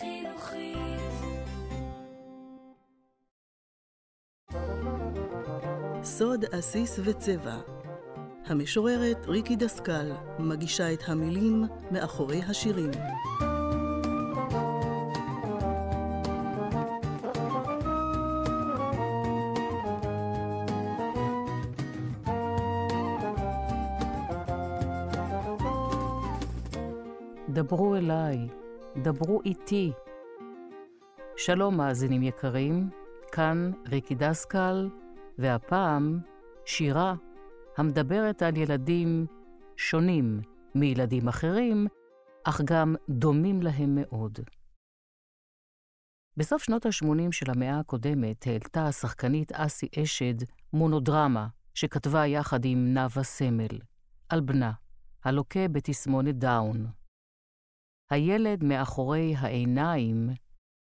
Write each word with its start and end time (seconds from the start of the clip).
חינוכית. 0.00 1.00
סוד 6.02 6.44
עסיס 6.52 7.00
וצבע 7.04 7.56
המשוררת 8.46 9.26
ריקי 9.26 9.56
דסקל 9.56 10.12
מגישה 10.38 10.92
את 10.92 11.02
המילים 11.06 11.64
מאחורי 11.90 12.40
השירים. 12.42 12.90
דברו 27.48 27.96
אליי, 27.96 28.48
דברו 28.96 29.40
איתי. 29.44 29.92
שלום 31.36 31.76
מאזינים 31.76 32.22
יקרים, 32.22 32.90
כאן 33.32 33.72
ריקי 33.88 34.14
דסקל, 34.14 34.88
והפעם 35.38 36.18
שירה 36.64 37.14
המדברת 37.76 38.42
על 38.42 38.56
ילדים 38.56 39.26
שונים 39.76 40.40
מילדים 40.74 41.28
אחרים, 41.28 41.86
אך 42.44 42.60
גם 42.64 42.94
דומים 43.08 43.62
להם 43.62 43.94
מאוד. 44.00 44.38
בסוף 46.36 46.62
שנות 46.62 46.86
ה-80 46.86 47.32
של 47.32 47.50
המאה 47.50 47.78
הקודמת 47.78 48.46
העלתה 48.46 48.86
השחקנית 48.86 49.52
אסי 49.52 49.88
אשד 50.02 50.44
מונודרמה 50.72 51.46
שכתבה 51.74 52.26
יחד 52.26 52.64
עם 52.64 52.94
נאוה 52.94 53.22
סמל, 53.22 53.78
על 54.28 54.40
בנה, 54.40 54.72
הלוקה 55.24 55.68
בתסמונת 55.68 56.38
דאון. 56.38 56.99
הילד 58.10 58.64
מאחורי 58.64 59.34
העיניים 59.36 60.28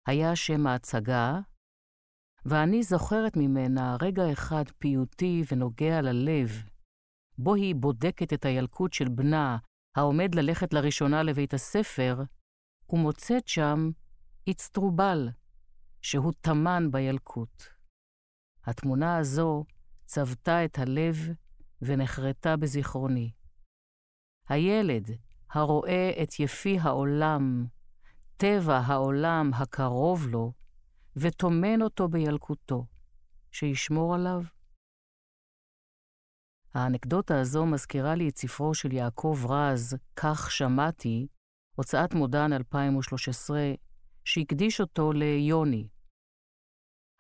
היה 0.07 0.37
שם 0.37 0.67
ההצגה, 0.67 1.41
ואני 2.45 2.83
זוכרת 2.83 3.37
ממנה 3.37 3.97
רגע 4.03 4.33
אחד 4.33 4.65
פיוטי 4.79 5.43
ונוגע 5.53 6.01
ללב, 6.03 6.51
בו 7.39 7.55
היא 7.55 7.75
בודקת 7.75 8.33
את 8.33 8.45
הילקוט 8.45 8.93
של 8.93 9.09
בנה, 9.09 9.59
העומד 9.97 10.35
ללכת 10.35 10.73
לראשונה 10.73 11.23
לבית 11.23 11.55
הספר, 11.55 12.17
ומוצאת 12.91 13.49
שם 13.49 13.91
אצטרובל, 14.51 15.29
שהוא 16.03 16.33
טמן 16.41 16.91
בילקוט. 16.91 17.63
התמונה 18.65 19.19
הזו 19.19 19.65
צבתה 20.05 20.65
את 20.65 20.79
הלב 20.79 21.17
ונחרטה 21.83 22.57
בזיכרוני. 22.57 23.33
הילד, 24.49 25.28
הרואה 25.51 26.11
את 26.23 26.41
יפי 26.41 26.79
העולם, 26.79 27.67
טבע 28.37 28.77
העולם 28.77 29.51
הקרוב 29.55 30.27
לו, 30.27 30.53
וטומן 31.17 31.83
אותו 31.83 32.09
בילקוטו, 32.09 32.87
שישמור 33.53 34.15
עליו? 34.15 34.43
האנקדוטה 36.75 37.41
הזו 37.41 37.67
מזכירה 37.67 38.15
לי 38.15 38.29
את 38.29 38.37
ספרו 38.37 38.75
של 38.75 38.93
יעקב 38.93 39.39
רז, 39.49 39.97
כך 40.17 40.51
שמעתי, 40.51 41.27
הוצאת 41.75 42.15
מודן 42.15 42.53
2013, 42.53 43.73
שהקדיש 44.25 44.81
אותו 44.81 45.13
ליוני. 45.13 45.89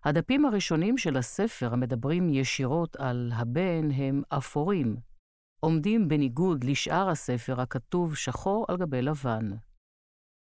הדפים 0.04 0.44
הראשונים 0.44 0.98
של 0.98 1.16
הספר 1.16 1.72
המדברים 1.72 2.28
ישירות 2.28 2.96
על 2.96 3.32
הבן 3.34 3.90
הם 3.90 4.22
אפורים, 4.28 4.96
עומדים 5.60 6.08
בניגוד 6.08 6.64
לשאר 6.64 7.08
הספר 7.08 7.60
הכתוב 7.60 8.16
שחור 8.16 8.66
על 8.68 8.76
גבי 8.76 9.02
לבן. 9.02 9.56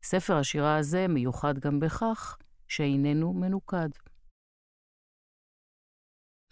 ספר 0.04 0.36
השירה 0.36 0.78
הזה 0.78 1.06
מיוחד 1.08 1.58
גם 1.58 1.80
בכך 1.80 2.38
שאיננו 2.68 3.32
מנוקד. 3.32 3.88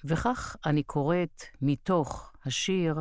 וכך 0.04 0.56
אני 0.66 0.82
קוראת 0.82 1.42
מתוך 1.62 2.32
השיר, 2.44 2.94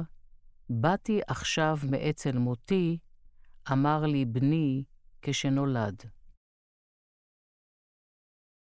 באתי 0.70 1.20
עכשיו 1.28 1.76
מאצל 1.92 2.38
מותי, 2.38 3.00
אמר 3.72 4.02
לי 4.06 4.26
בני 4.26 4.84
כשנולד. 5.22 6.02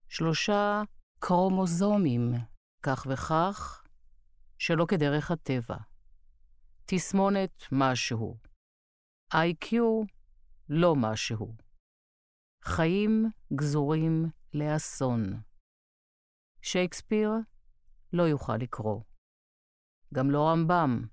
שלושה 0.07 0.81
קרומוזומים, 1.19 2.31
כך 2.83 3.07
וכך, 3.09 3.83
שלא 4.57 4.85
כדרך 4.89 5.31
הטבע. 5.31 5.94
תסמונת 6.87 7.61
משהו. 7.71 8.37
איי-קיו 9.33 10.01
לא 10.69 10.93
משהו. 10.95 11.55
חיים 12.63 13.11
גזורים 13.55 14.25
לאסון. 14.53 15.21
שייקספיר 16.61 17.29
לא 18.13 18.23
יוכל 18.23 18.57
לקרוא. 18.61 19.01
גם 20.13 20.31
לא 20.31 20.39
רמב"ם. 20.51 21.07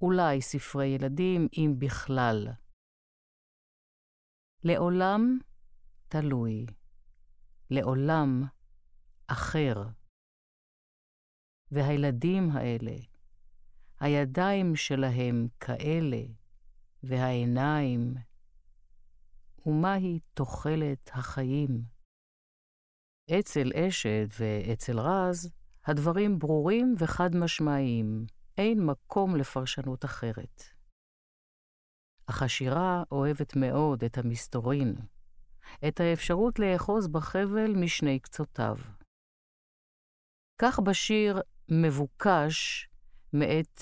אולי 0.00 0.42
ספרי 0.42 0.86
ילדים, 0.86 1.48
אם 1.58 1.70
בכלל. 1.78 2.46
לעולם 4.64 5.20
תלוי. 6.08 6.66
לעולם 7.70 8.42
אחר. 9.26 9.74
והילדים 11.70 12.42
האלה, 12.50 13.13
הידיים 14.04 14.76
שלהם 14.76 15.46
כאלה, 15.60 16.22
והעיניים, 17.02 18.14
ומהי 19.66 20.20
תוחלת 20.34 21.10
החיים? 21.12 21.82
אצל 23.38 23.70
אשד 23.74 24.26
ואצל 24.40 25.00
רז, 25.00 25.52
הדברים 25.84 26.38
ברורים 26.38 26.94
וחד-משמעיים, 26.98 28.26
אין 28.58 28.86
מקום 28.86 29.36
לפרשנות 29.36 30.04
אחרת. 30.04 30.62
אך 32.26 32.42
השירה 32.42 33.02
אוהבת 33.10 33.56
מאוד 33.56 34.04
את 34.04 34.18
המסתורין, 34.18 34.94
את 35.88 36.00
האפשרות 36.00 36.58
לאחוז 36.58 37.08
בחבל 37.08 37.72
משני 37.76 38.18
קצותיו. 38.20 38.76
כך 40.58 40.80
בשיר 40.80 41.40
מבוקש 41.68 42.88
מאת 43.38 43.80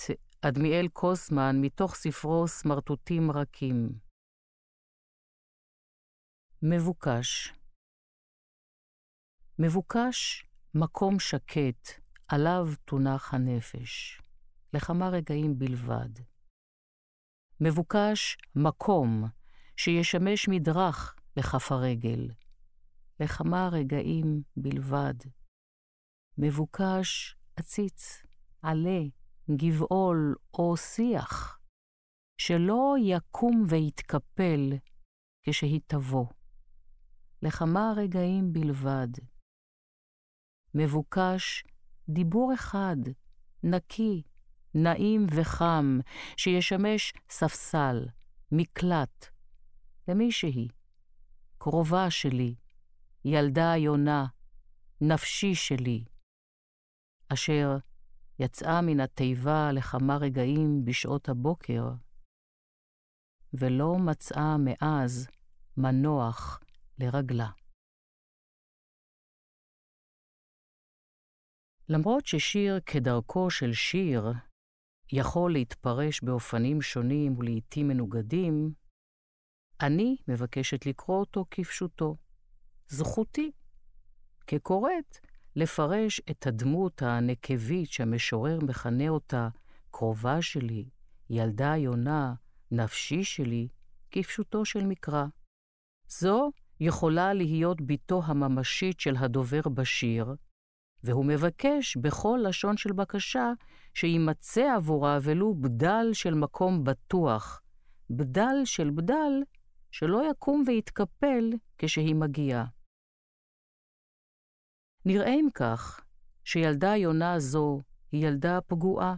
אדמיאל 0.49 0.89
קוסמן 0.89 1.57
מתוך 1.61 1.95
ספרו 1.95 2.49
סמרטוטים 2.49 3.31
רכים. 3.31 3.99
מבוקש 6.63 7.53
מבוקש 9.59 10.47
מקום 10.75 11.19
שקט, 11.19 11.89
עליו 12.29 12.65
תונח 12.85 13.35
הנפש, 13.35 14.21
לכמה 14.75 15.09
רגעים 15.09 15.59
בלבד. 15.59 16.23
מבוקש 17.61 18.37
מקום 18.57 19.25
שישמש 19.77 20.49
מדרך 20.49 21.17
לכף 21.37 21.73
הרגל, 21.73 22.31
לכמה 23.21 23.69
רגעים 23.73 24.43
בלבד. 24.57 25.15
מבוקש 26.39 27.37
עציץ, 27.57 28.23
עלה, 28.63 29.22
גבעול 29.51 30.35
או 30.55 30.77
שיח, 30.77 31.59
שלא 32.39 32.95
יקום 32.99 33.65
ויתקפל 33.69 34.73
כשהיא 35.43 35.81
תבוא, 35.87 36.27
לכמה 37.43 37.93
רגעים 37.97 38.53
בלבד. 38.53 39.09
מבוקש 40.75 41.65
דיבור 42.09 42.55
אחד, 42.55 42.97
נקי, 43.63 44.23
נעים 44.75 45.27
וחם, 45.37 45.99
שישמש 46.37 47.13
ספסל, 47.31 48.07
מקלט, 48.53 49.27
למישהי, 50.09 50.69
קרובה 51.59 52.11
שלי, 52.11 52.55
ילדה 53.25 53.73
יונה, 53.77 54.27
נפשי 55.01 55.55
שלי, 55.55 56.05
אשר 57.33 57.77
יצאה 58.45 58.81
מן 58.87 59.01
התיבה 59.01 59.73
לכמה 59.73 60.17
רגעים 60.17 60.85
בשעות 60.85 61.29
הבוקר, 61.29 61.83
ולא 63.55 63.97
מצאה 64.07 64.57
מאז 64.65 65.29
מנוח 65.77 66.61
לרגלה. 66.99 67.51
למרות 71.89 72.27
ששיר 72.27 72.81
כדרכו 72.87 73.51
של 73.51 73.73
שיר 73.73 74.23
יכול 75.13 75.53
להתפרש 75.53 76.23
באופנים 76.23 76.83
שונים 76.83 77.39
ולעיתים 77.39 77.89
מנוגדים, 77.89 78.75
אני 79.83 80.17
מבקשת 80.29 80.87
לקרוא 80.87 81.21
אותו 81.21 81.45
כפשוטו. 81.51 82.17
זכותי, 82.89 83.53
כקוראת, 84.47 85.19
לפרש 85.57 86.21
את 86.31 86.47
הדמות 86.47 87.03
הנקבית 87.03 87.91
שהמשורר 87.91 88.59
מכנה 88.63 89.09
אותה 89.09 89.49
קרובה 89.91 90.43
שלי, 90.43 90.85
ילדה 91.31 91.77
יונה, 91.77 92.35
נפשי 92.71 93.25
שלי, 93.25 93.69
כפשוטו 94.11 94.65
של 94.65 94.85
מקרא. 94.85 95.25
זו 96.09 96.51
יכולה 96.81 97.33
להיות 97.33 97.87
בתו 97.87 98.23
הממשית 98.25 99.01
של 99.01 99.17
הדובר 99.17 99.61
בשיר, 99.75 100.35
והוא 101.05 101.25
מבקש 101.25 101.97
בכל 101.97 102.41
לשון 102.49 102.77
של 102.77 102.93
בקשה 102.93 103.53
שיימצא 103.95 104.75
עבורה 104.77 105.19
ולו 105.23 105.55
בדל 105.55 106.07
של 106.13 106.35
מקום 106.35 106.85
בטוח, 106.85 107.61
בדל 108.11 108.65
של 108.65 108.91
בדל 108.91 109.33
שלא 109.91 110.31
יקום 110.31 110.65
ויתקפל 110.67 111.51
כשהיא 111.79 112.15
מגיעה. 112.15 112.65
נראה 115.05 115.29
אם 115.35 115.49
כך 115.55 116.01
שילדה 116.45 116.97
יונה 116.97 117.39
זו 117.39 117.81
היא 118.13 118.27
ילדה 118.27 118.61
פגועה, 118.61 119.15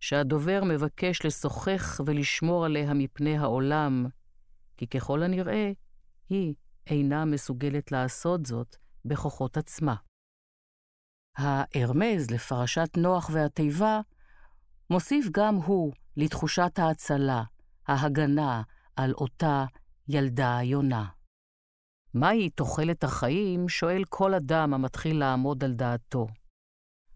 שהדובר 0.00 0.64
מבקש 0.64 1.26
לשוחח 1.26 2.00
ולשמור 2.06 2.64
עליה 2.64 2.94
מפני 2.94 3.38
העולם, 3.38 4.06
כי 4.76 4.86
ככל 4.86 5.22
הנראה, 5.22 5.72
היא 6.28 6.54
אינה 6.86 7.24
מסוגלת 7.24 7.92
לעשות 7.92 8.46
זאת 8.46 8.76
בכוחות 9.04 9.56
עצמה. 9.56 9.94
הארמז 11.36 12.30
לפרשת 12.30 12.96
נוח 12.96 13.30
והתיבה 13.32 14.00
מוסיף 14.90 15.26
גם 15.32 15.54
הוא 15.54 15.92
לתחושת 16.16 16.78
ההצלה, 16.78 17.42
ההגנה 17.86 18.62
על 18.96 19.12
אותה 19.12 19.64
ילדה 20.08 20.58
יונה. 20.62 21.06
מהי 22.14 22.50
תוחלת 22.50 23.04
החיים? 23.04 23.68
שואל 23.68 24.04
כל 24.08 24.34
אדם 24.34 24.74
המתחיל 24.74 25.18
לעמוד 25.18 25.64
על 25.64 25.72
דעתו. 25.72 26.26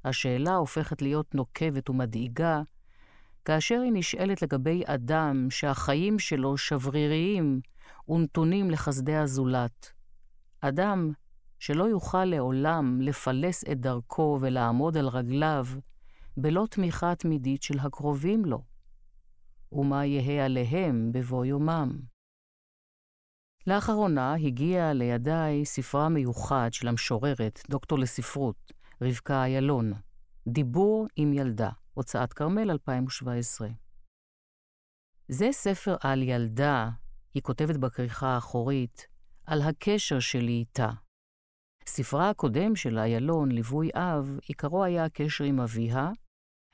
השאלה 0.04 0.54
הופכת 0.54 1.02
להיות 1.02 1.34
נוקבת 1.34 1.90
ומדאיגה 1.90 2.62
כאשר 3.44 3.80
היא 3.80 3.92
נשאלת 3.94 4.42
לגבי 4.42 4.82
אדם 4.86 5.46
שהחיים 5.50 6.18
שלו 6.18 6.56
שבריריים 6.56 7.60
ונתונים 8.08 8.70
לחסדי 8.70 9.16
הזולת. 9.16 9.90
אדם 10.60 11.12
שלא 11.58 11.84
יוכל 11.84 12.24
לעולם 12.24 13.00
לפלס 13.00 13.64
את 13.64 13.80
דרכו 13.80 14.38
ולעמוד 14.40 14.96
על 14.96 15.08
רגליו 15.08 15.66
בלא 16.36 16.66
תמיכה 16.70 17.14
תמידית 17.14 17.62
של 17.62 17.78
הקרובים 17.78 18.44
לו. 18.44 18.62
ומה 19.72 20.06
יהא 20.06 20.44
עליהם 20.44 21.12
בבוא 21.12 21.44
יומם? 21.44 22.15
לאחרונה 23.68 24.34
הגיע 24.34 24.92
לידיי 24.92 25.64
ספרה 25.64 26.08
מיוחד 26.08 26.68
של 26.72 26.88
המשוררת, 26.88 27.60
דוקטור 27.70 27.98
לספרות, 27.98 28.72
רבקה 29.02 29.44
איילון, 29.44 29.92
דיבור 30.48 31.06
עם 31.16 31.32
ילדה, 31.32 31.70
הוצאת 31.94 32.32
כרמל 32.32 32.70
2017. 32.70 33.68
זה 35.28 35.48
ספר 35.52 35.96
על 36.00 36.22
ילדה, 36.22 36.90
היא 37.34 37.42
כותבת 37.42 37.76
בכריכה 37.76 38.26
האחורית, 38.26 39.06
על 39.46 39.62
הקשר 39.62 40.20
שלי 40.20 40.52
איתה. 40.52 40.90
ספרה 41.86 42.30
הקודם 42.30 42.76
של 42.76 42.98
איילון, 42.98 43.52
ליווי 43.52 43.90
אב, 43.94 44.38
עיקרו 44.48 44.84
היה 44.84 45.04
הקשר 45.04 45.44
עם 45.44 45.60
אביה, 45.60 46.10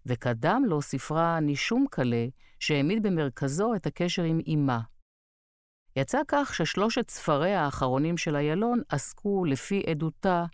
וקדם 0.06 0.62
לו 0.66 0.82
ספרה 0.82 1.40
נישום 1.40 1.86
קלה, 1.90 2.26
שהעמיד 2.60 3.02
במרכזו 3.02 3.74
את 3.74 3.86
הקשר 3.86 4.22
עם 4.22 4.40
אמה. 4.54 4.80
יצא 5.96 6.18
כך 6.28 6.54
ששלושת 6.54 7.10
ספריה 7.10 7.64
האחרונים 7.64 8.16
של 8.16 8.36
איילון 8.36 8.82
עסקו, 8.88 9.44
לפי 9.44 9.82
עדותה, 9.90 10.44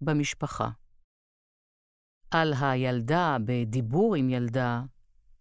במשפחה. 0.00 0.68
על 2.30 2.52
הילדה 2.60 3.36
בדיבור 3.44 4.14
עם 4.14 4.30
ילדה, 4.30 4.82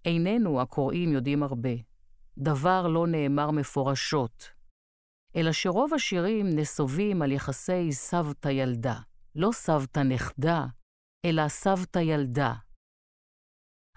איננו 0.05 0.61
הקוראים 0.61 1.11
יודעים 1.11 1.43
הרבה. 1.43 1.69
דבר 2.37 2.87
לא 2.87 3.07
נאמר 3.07 3.51
מפורשות, 3.51 4.51
אלא 5.35 5.51
שרוב 5.51 5.93
השירים 5.93 6.49
נסובים 6.55 7.21
על 7.21 7.31
יחסי 7.31 7.91
סבתא-ילדה, 7.91 8.95
לא 9.35 9.49
סבתא-נכדה, 9.51 10.65
אלא 11.25 11.47
סבתא-ילדה. 11.47 12.53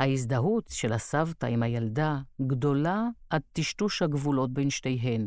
ההזדהות 0.00 0.68
של 0.68 0.92
הסבתא 0.92 1.46
עם 1.46 1.62
הילדה 1.62 2.18
גדולה 2.46 3.04
עד 3.30 3.42
טשטוש 3.52 4.02
הגבולות 4.02 4.52
בין 4.52 4.70
שתיהן. 4.70 5.26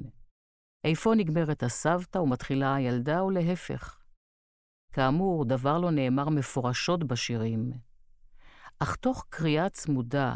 איפה 0.84 1.14
נגמרת 1.16 1.64
הסבתא 1.64 2.18
ומתחילה 2.18 2.76
הילדה, 2.76 3.24
ולהפך. 3.24 4.00
כאמור, 4.94 5.46
דבר 5.46 5.78
לא 5.78 5.92
נאמר 5.92 6.30
מפורשות 6.30 7.04
בשירים, 7.04 7.72
אך 8.80 8.96
תוך 8.96 9.26
קריאה 9.30 9.70
צמודה, 9.70 10.36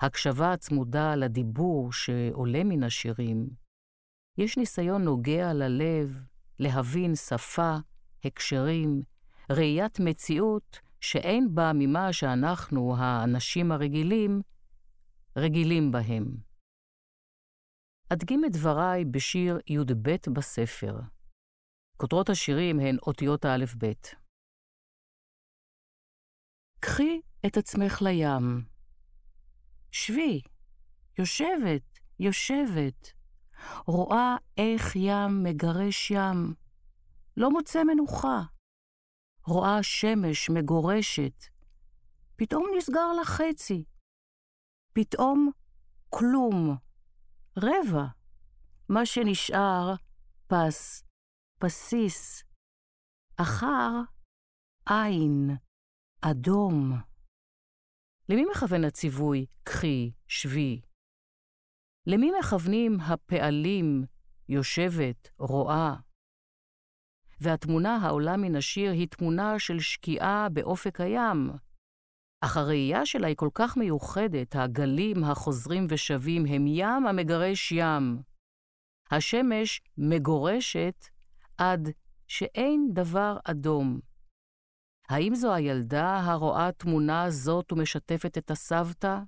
הקשבה 0.00 0.56
צמודה 0.56 1.14
לדיבור 1.14 1.92
שעולה 1.92 2.64
מן 2.64 2.82
השירים, 2.82 3.48
יש 4.38 4.58
ניסיון 4.58 5.04
נוגע 5.04 5.52
ללב 5.52 6.22
להבין 6.58 7.14
שפה, 7.14 7.76
הקשרים, 8.24 9.02
ראיית 9.50 10.00
מציאות 10.00 10.80
שאין 11.00 11.54
בה 11.54 11.72
ממה 11.74 12.12
שאנחנו, 12.12 12.96
האנשים 12.98 13.72
הרגילים, 13.72 14.42
רגילים 15.36 15.92
בהם. 15.92 16.45
אדגים 18.12 18.44
את 18.44 18.52
דבריי 18.52 19.04
בשיר 19.04 19.58
י"ב 19.66 20.10
בספר. 20.36 20.94
כותרות 21.96 22.28
השירים 22.28 22.80
הן 22.80 22.96
אותיות 23.06 23.44
האלף-בית. 23.44 24.14
קחי 26.80 27.20
את 27.46 27.56
עצמך 27.56 28.02
לים. 28.02 28.64
שבי, 29.92 30.40
יושבת, 31.18 31.98
יושבת, 32.20 33.12
רואה 33.86 34.36
איך 34.56 34.96
ים 34.96 35.42
מגרש 35.42 36.10
ים. 36.10 36.54
לא 37.36 37.50
מוצא 37.50 37.84
מנוחה. 37.84 38.42
רואה 39.46 39.82
שמש 39.82 40.50
מגורשת. 40.50 41.44
פתאום 42.36 42.66
נסגר 42.78 43.12
לה 43.12 43.24
חצי. 43.24 43.84
פתאום 44.92 45.50
כלום. 46.10 46.85
רבע. 47.58 48.04
מה 48.88 49.06
שנשאר, 49.06 49.94
פס, 50.46 51.04
פסיס. 51.60 52.44
אחר, 53.36 53.90
עין, 54.86 55.50
אדום. 56.20 56.92
למי 58.28 58.44
מכוון 58.50 58.84
הציווי 58.84 59.46
קחי, 59.64 60.12
שבי? 60.26 60.80
למי 62.06 62.30
מכוונים 62.40 63.00
הפעלים 63.00 64.04
יושבת, 64.48 65.28
רואה? 65.38 65.94
והתמונה 67.40 67.96
העולה 67.96 68.36
מן 68.36 68.56
השיר 68.56 68.90
היא 68.90 69.08
תמונה 69.08 69.58
של 69.58 69.80
שקיעה 69.80 70.48
באופק 70.52 71.00
הים. 71.00 71.50
אך 72.46 72.56
הראייה 72.56 73.06
שלה 73.06 73.26
היא 73.26 73.36
כל 73.36 73.48
כך 73.54 73.76
מיוחדת, 73.76 74.56
הגלים 74.56 75.24
החוזרים 75.24 75.86
ושבים 75.90 76.46
הם 76.46 76.64
ים 76.66 77.06
המגרש 77.06 77.72
ים. 77.72 78.22
השמש 79.10 79.80
מגורשת 79.98 81.06
עד 81.58 81.88
שאין 82.28 82.90
דבר 82.92 83.38
אדום. 83.44 84.00
האם 85.08 85.34
זו 85.34 85.54
הילדה 85.54 86.20
הרואה 86.20 86.72
תמונה 86.72 87.30
זאת 87.30 87.72
ומשתפת 87.72 88.38
את 88.38 88.50
הסבתא? 88.50 89.18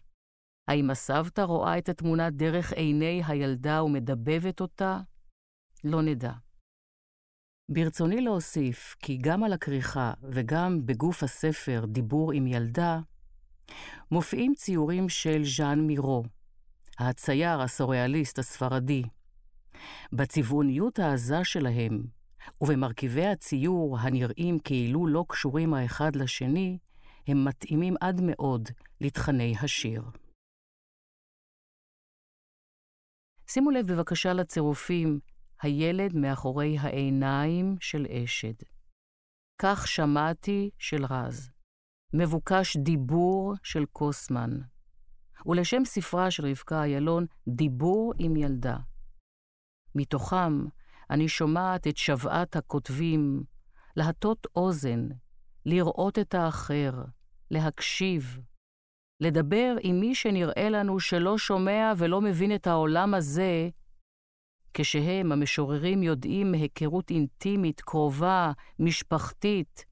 האם 0.69 0.91
הסבתא 0.91 1.41
רואה 1.41 1.79
את 1.79 1.89
התמונה 1.89 2.31
דרך 2.31 2.73
עיני 2.73 3.23
הילדה 3.27 3.83
ומדבבת 3.83 4.61
אותה? 4.61 5.01
לא 5.85 6.03
נדע. 6.03 6.33
ברצוני 7.71 8.21
להוסיף 8.21 8.97
כי 9.03 9.19
גם 9.21 9.45
על 9.45 9.53
הכריכה 9.53 10.13
וגם 10.23 10.87
בגוף 10.87 11.23
הספר 11.23 11.85
דיבור 11.89 12.33
עם 12.33 12.47
ילדה, 12.47 13.01
מופיעים 14.11 14.55
ציורים 14.55 15.09
של 15.09 15.45
ז'אן 15.45 15.81
מירו, 15.81 16.25
הצייר 16.99 17.61
הסוריאליסט 17.61 18.39
הספרדי. 18.39 19.03
בצבעוניות 20.13 20.99
העזה 20.99 21.45
שלהם, 21.45 22.05
ובמרכיבי 22.61 23.27
הציור 23.27 23.99
הנראים 23.99 24.59
כאילו 24.59 25.07
לא 25.07 25.25
קשורים 25.29 25.75
האחד 25.75 26.17
לשני, 26.17 26.79
הם 27.27 27.45
מתאימים 27.45 27.95
עד 28.01 28.21
מאוד 28.23 28.69
לתכני 29.01 29.55
השיר. 29.63 30.03
שימו 33.47 33.71
לב 33.71 33.93
בבקשה 33.93 34.33
לצירופים 34.33 35.21
הילד 35.63 36.17
מאחורי 36.17 36.79
העיניים 36.79 37.77
של 37.81 38.07
אשד. 38.07 38.55
כך 39.63 39.87
שמעתי 39.89 40.71
של 40.79 41.05
רז. 41.11 41.51
מבוקש 42.15 42.77
דיבור 42.77 43.55
של 43.63 43.85
קוסמן. 43.85 44.51
ולשם 45.47 45.85
ספרה 45.85 46.31
של 46.31 46.47
רבקה 46.47 46.83
איילון, 46.83 47.27
דיבור 47.49 48.13
עם 48.19 48.37
ילדה. 48.37 48.77
מתוכם 49.95 50.65
אני 51.11 51.29
שומעת 51.29 51.87
את 51.87 51.97
שוועת 51.97 52.57
הכותבים, 52.57 53.43
להטות 53.97 54.47
אוזן, 54.57 55.09
לראות 55.67 56.19
את 56.19 56.35
האחר, 56.35 56.93
להקשיב, 57.51 58.41
לדבר 59.21 59.77
עם 59.83 60.01
מי 60.01 60.15
שנראה 60.15 60.69
לנו 60.71 61.01
שלא 61.01 61.39
שומע 61.39 61.93
ולא 61.99 62.21
מבין 62.21 62.55
את 62.55 62.67
העולם 62.67 63.15
הזה, 63.15 63.69
כשהם, 64.81 65.33
המשוררים, 65.33 66.03
יודעים 66.03 66.51
מהיכרות 66.51 67.11
אינטימית, 67.11 67.81
קרובה, 67.81 68.53
משפחתית, 68.79 69.85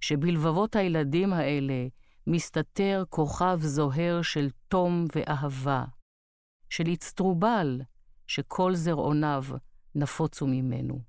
שבלבבות 0.00 0.76
הילדים 0.76 1.32
האלה 1.32 1.86
מסתתר 2.26 3.04
כוכב 3.08 3.58
זוהר 3.60 4.22
של 4.22 4.48
תום 4.68 5.04
ואהבה, 5.14 5.84
של 6.70 6.84
אצטרובל, 6.92 7.80
שכל 8.26 8.74
זרעוניו 8.74 9.44
נפוצו 9.94 10.46
ממנו. 10.46 11.00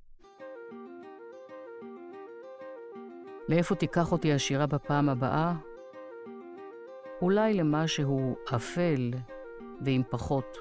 לאיפה 3.49 3.75
תיקח 3.75 4.11
אותי 4.11 4.33
השירה 4.33 4.67
בפעם 4.67 5.09
הבאה? 5.09 5.53
אולי 7.21 7.53
למשהו 7.53 8.35
אפל 8.55 9.11
ועם 9.81 10.03
פחות, 10.09 10.57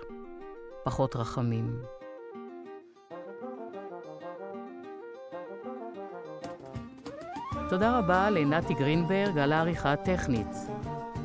פחות 0.84 1.16
רחמים. 1.16 1.97
תודה 7.68 7.98
רבה 7.98 8.30
לנתי 8.30 8.74
גרינברג 8.74 9.38
על 9.38 9.52
העריכה 9.52 9.92
הטכנית. 9.92 10.56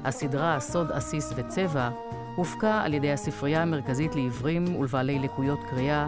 הסדרה 0.03 0.59
סוד 0.59 0.91
עסיס 0.91 1.33
וצבע 1.35 1.89
הופקה 2.35 2.81
על 2.81 2.93
ידי 2.93 3.11
הספרייה 3.11 3.61
המרכזית 3.61 4.15
לעיוורים 4.15 4.75
ולבעלי 4.75 5.19
לקויות 5.19 5.59
קריאה, 5.69 6.07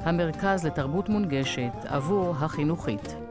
המרכז 0.00 0.66
לתרבות 0.66 1.08
מונגשת 1.08 1.72
עבור 1.84 2.34
החינוכית. 2.40 3.25